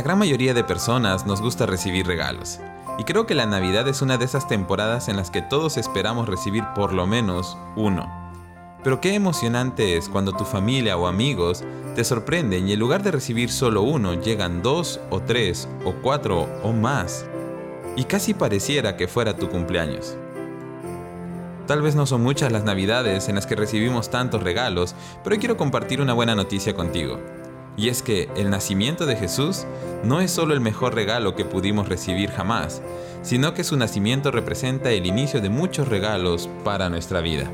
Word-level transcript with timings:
gran 0.00 0.18
mayoría 0.18 0.54
de 0.54 0.64
personas 0.64 1.26
nos 1.26 1.42
gusta 1.42 1.66
recibir 1.66 2.06
regalos. 2.06 2.60
Y 2.98 3.04
creo 3.04 3.26
que 3.26 3.34
la 3.34 3.44
Navidad 3.44 3.86
es 3.88 4.00
una 4.00 4.16
de 4.16 4.24
esas 4.24 4.48
temporadas 4.48 5.08
en 5.08 5.16
las 5.18 5.30
que 5.30 5.42
todos 5.42 5.76
esperamos 5.76 6.28
recibir 6.28 6.64
por 6.74 6.94
lo 6.94 7.06
menos 7.06 7.58
uno. 7.76 8.10
Pero 8.82 9.02
qué 9.02 9.14
emocionante 9.14 9.98
es 9.98 10.08
cuando 10.08 10.32
tu 10.32 10.44
familia 10.44 10.96
o 10.96 11.06
amigos 11.06 11.62
te 11.94 12.04
sorprenden 12.04 12.68
y 12.68 12.72
en 12.72 12.80
lugar 12.80 13.02
de 13.02 13.10
recibir 13.10 13.50
solo 13.50 13.82
uno 13.82 14.14
llegan 14.14 14.62
dos 14.62 14.98
o 15.10 15.20
tres 15.20 15.68
o 15.84 15.92
cuatro 16.00 16.48
o 16.62 16.72
más. 16.72 17.26
Y 17.94 18.04
casi 18.04 18.32
pareciera 18.32 18.96
que 18.96 19.08
fuera 19.08 19.36
tu 19.36 19.50
cumpleaños. 19.50 20.16
Tal 21.66 21.82
vez 21.82 21.94
no 21.94 22.06
son 22.06 22.22
muchas 22.22 22.50
las 22.50 22.64
navidades 22.64 23.28
en 23.28 23.34
las 23.34 23.46
que 23.46 23.56
recibimos 23.56 24.10
tantos 24.10 24.42
regalos, 24.42 24.94
pero 25.22 25.36
quiero 25.36 25.56
compartir 25.56 26.00
una 26.00 26.12
buena 26.12 26.34
noticia 26.34 26.74
contigo. 26.74 27.20
Y 27.76 27.88
es 27.88 28.02
que 28.02 28.28
el 28.36 28.50
nacimiento 28.50 29.06
de 29.06 29.16
Jesús 29.16 29.64
no 30.04 30.20
es 30.20 30.30
solo 30.30 30.52
el 30.54 30.60
mejor 30.60 30.94
regalo 30.94 31.34
que 31.34 31.44
pudimos 31.44 31.88
recibir 31.88 32.30
jamás, 32.30 32.82
sino 33.22 33.54
que 33.54 33.64
su 33.64 33.76
nacimiento 33.76 34.30
representa 34.30 34.90
el 34.90 35.06
inicio 35.06 35.40
de 35.40 35.48
muchos 35.48 35.88
regalos 35.88 36.48
para 36.64 36.90
nuestra 36.90 37.20
vida. 37.20 37.50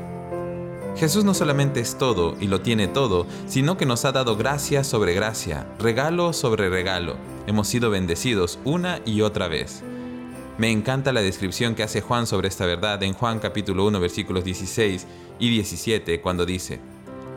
Jesús 0.97 1.23
no 1.23 1.33
solamente 1.33 1.79
es 1.79 1.97
todo 1.97 2.35
y 2.41 2.47
lo 2.47 2.59
tiene 2.59 2.87
todo, 2.87 3.25
sino 3.47 3.77
que 3.77 3.85
nos 3.85 4.03
ha 4.03 4.11
dado 4.11 4.35
gracia 4.35 4.83
sobre 4.83 5.13
gracia, 5.13 5.65
regalo 5.79 6.33
sobre 6.33 6.69
regalo. 6.69 7.15
Hemos 7.47 7.69
sido 7.69 7.89
bendecidos 7.89 8.59
una 8.65 8.99
y 9.05 9.21
otra 9.21 9.47
vez. 9.47 9.83
Me 10.57 10.71
encanta 10.71 11.13
la 11.13 11.21
descripción 11.21 11.73
que 11.73 11.83
hace 11.83 12.01
Juan 12.01 12.27
sobre 12.27 12.49
esta 12.49 12.65
verdad 12.65 13.01
en 13.03 13.13
Juan 13.13 13.39
capítulo 13.39 13.87
1 13.87 13.97
versículos 14.01 14.43
16 14.43 15.07
y 15.39 15.49
17 15.49 16.19
cuando 16.19 16.45
dice, 16.45 16.81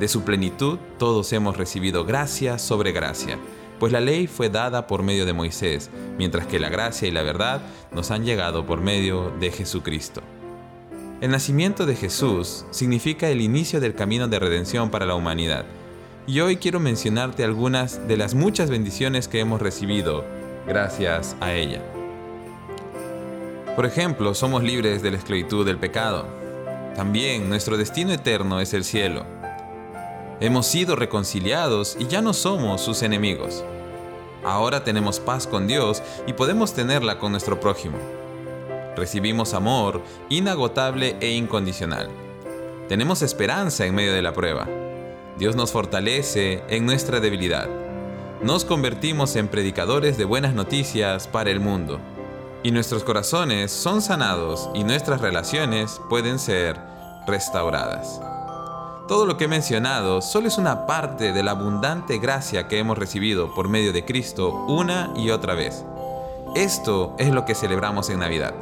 de 0.03 0.09
su 0.09 0.23
plenitud 0.23 0.81
todos 0.99 1.33
hemos 1.33 1.57
recibido 1.57 2.05
gracia 2.05 2.59
sobre 2.59 2.91
gracia, 2.91 3.39
pues 3.79 3.93
la 3.93 4.01
ley 4.01 4.27
fue 4.27 4.51
dada 4.51 4.89
por 4.89 5.05
medio 5.05 5.27
de 5.27 5.33
Moisés, 5.33 5.91
mientras 6.19 6.45
que 6.49 6.59
la 6.59 6.71
gracia 6.71 7.07
y 7.07 7.13
la 7.13 7.23
verdad 7.23 7.63
nos 7.93 8.11
han 8.11 8.25
llegado 8.25 8.67
por 8.67 8.81
medio 8.81 9.31
de 9.39 9.53
Jesucristo. 9.53 10.21
El 11.21 11.31
nacimiento 11.31 11.87
de 11.87 11.95
Jesús 11.95 12.65
significa 12.73 13.29
el 13.29 13.41
inicio 13.41 13.79
del 13.79 13.95
camino 13.95 14.27
de 14.27 14.41
redención 14.41 14.91
para 14.91 15.07
la 15.07 15.15
humanidad. 15.15 15.67
Y 16.27 16.41
hoy 16.41 16.57
quiero 16.57 16.81
mencionarte 16.81 17.45
algunas 17.45 18.09
de 18.09 18.17
las 18.17 18.35
muchas 18.35 18.71
bendiciones 18.71 19.29
que 19.29 19.39
hemos 19.39 19.63
recibido 19.63 20.25
gracias 20.67 21.37
a 21.39 21.53
ella. 21.53 21.81
Por 23.77 23.87
ejemplo, 23.87 24.35
somos 24.35 24.65
libres 24.65 25.01
de 25.01 25.13
la 25.13 25.19
esclavitud 25.19 25.65
del 25.65 25.79
pecado. 25.79 26.27
También 26.97 27.49
nuestro 27.49 27.77
destino 27.77 28.13
eterno 28.13 28.61
es 28.61 28.75
el 28.75 28.83
cielo. 28.83 29.42
Hemos 30.43 30.67
sido 30.67 30.97
reconciliados 30.97 31.97
y 32.01 32.09
ya 32.09 32.21
no 32.21 32.33
somos 32.33 32.81
sus 32.81 33.03
enemigos. 33.03 33.63
Ahora 34.43 34.83
tenemos 34.83 35.21
paz 35.21 35.47
con 35.47 35.69
Dios 35.69 36.03
y 36.27 36.33
podemos 36.33 36.75
tenerla 36.75 37.21
con 37.21 37.31
nuestro 37.31 37.61
prójimo. 37.61 37.97
Recibimos 38.97 39.55
amor 39.55 40.03
inagotable 40.31 41.17
e 41.21 41.31
incondicional. 41.31 42.09
Tenemos 42.89 43.23
esperanza 43.23 43.87
en 43.87 43.95
medio 43.95 44.13
de 44.13 44.23
la 44.23 44.33
prueba. 44.33 44.67
Dios 45.39 45.55
nos 45.55 45.71
fortalece 45.71 46.65
en 46.69 46.87
nuestra 46.87 47.21
debilidad. 47.21 47.69
Nos 48.43 48.65
convertimos 48.65 49.37
en 49.37 49.47
predicadores 49.47 50.19
de 50.19 50.25
buenas 50.25 50.55
noticias 50.55 51.29
para 51.29 51.53
el 51.53 51.61
mundo 51.61 52.01
y 52.65 52.73
nuestros 52.73 53.05
corazones 53.05 53.71
son 53.71 54.03
sanados 54.03 54.71
y 54.75 54.83
nuestras 54.83 55.21
relaciones 55.21 56.01
pueden 56.11 56.41
ser 56.41 56.81
restauradas. 57.29 58.21
Todo 59.13 59.27
lo 59.27 59.37
que 59.37 59.45
he 59.45 59.49
mencionado 59.49 60.23
solo 60.23 60.49
es 60.49 60.57
una 60.57 60.87
parte 60.87 61.35
de 61.35 61.43
la 61.43 61.51
abundante 61.51 62.17
gracia 62.17 62.67
que 62.67 62.79
hemos 62.79 62.97
recibido 62.97 63.55
por 63.55 63.69
medio 63.69 63.93
de 63.93 64.07
Cristo 64.07 64.65
una 64.69 65.13
y 65.15 65.29
otra 65.29 65.53
vez. 65.53 65.85
Esto 66.55 67.15
es 67.19 67.29
lo 67.29 67.45
que 67.45 67.55
celebramos 67.55 68.09
en 68.09 68.21
Navidad. 68.21 68.55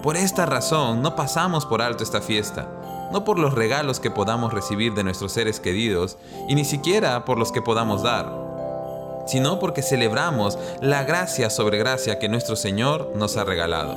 Por 0.00 0.16
esta 0.16 0.46
razón 0.46 1.02
no 1.02 1.16
pasamos 1.16 1.66
por 1.66 1.82
alto 1.82 2.04
esta 2.04 2.20
fiesta, 2.20 2.68
no 3.10 3.24
por 3.24 3.40
los 3.40 3.54
regalos 3.54 3.98
que 3.98 4.12
podamos 4.12 4.52
recibir 4.52 4.94
de 4.94 5.02
nuestros 5.02 5.32
seres 5.32 5.58
queridos 5.58 6.16
y 6.46 6.54
ni 6.54 6.64
siquiera 6.64 7.24
por 7.24 7.36
los 7.36 7.50
que 7.50 7.60
podamos 7.60 8.04
dar 8.04 9.26
sino 9.26 9.58
porque 9.58 9.82
celebramos 9.82 10.58
la 10.80 11.02
gracia 11.02 11.50
sobre 11.50 11.76
gracia 11.76 12.20
que 12.20 12.28
nuestro 12.28 12.54
Señor 12.54 13.12
nos 13.16 13.36
ha 13.36 13.44
regalado. 13.44 13.94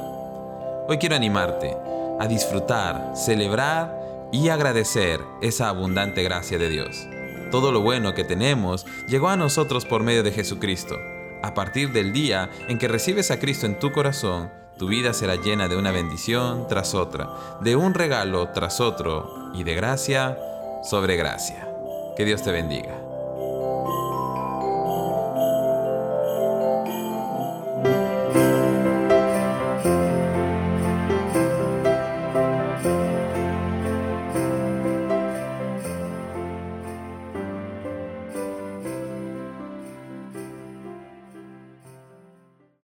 Hoy 0.89 0.97
quiero 0.97 1.15
animarte 1.15 1.77
a 2.19 2.27
disfrutar, 2.27 3.13
celebrar 3.15 4.01
y 4.31 4.49
agradecer 4.49 5.21
esa 5.41 5.69
abundante 5.69 6.23
gracia 6.23 6.57
de 6.57 6.69
Dios. 6.69 7.07
Todo 7.51 7.71
lo 7.71 7.81
bueno 7.81 8.13
que 8.13 8.23
tenemos 8.23 8.85
llegó 9.07 9.29
a 9.29 9.35
nosotros 9.35 9.85
por 9.85 10.03
medio 10.03 10.23
de 10.23 10.31
Jesucristo. 10.31 10.97
A 11.43 11.53
partir 11.53 11.91
del 11.91 12.13
día 12.13 12.49
en 12.67 12.77
que 12.77 12.87
recibes 12.87 13.31
a 13.31 13.39
Cristo 13.39 13.65
en 13.65 13.77
tu 13.77 13.91
corazón, 13.91 14.51
tu 14.77 14.87
vida 14.87 15.13
será 15.13 15.35
llena 15.35 15.67
de 15.67 15.75
una 15.75 15.91
bendición 15.91 16.67
tras 16.67 16.95
otra, 16.95 17.29
de 17.61 17.75
un 17.75 17.93
regalo 17.93 18.49
tras 18.49 18.79
otro 18.79 19.51
y 19.53 19.63
de 19.63 19.75
gracia 19.75 20.37
sobre 20.83 21.17
gracia. 21.17 21.67
Que 22.15 22.25
Dios 22.25 22.41
te 22.41 22.51
bendiga. 22.51 23.10